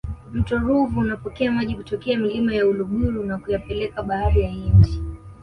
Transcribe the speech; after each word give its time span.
mto 0.33 0.57
ruvu 0.57 0.99
unapokea 0.99 1.51
maji 1.51 1.75
kutoka 1.75 2.05
milima 2.05 2.53
ya 2.55 2.67
uluguru 2.67 3.23
na 3.25 3.37
kuyapeleka 3.37 4.03
bahari 4.03 4.41
ya 4.41 4.49
hindi 4.49 5.01